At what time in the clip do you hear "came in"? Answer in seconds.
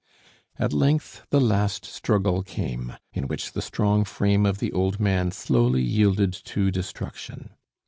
2.41-3.27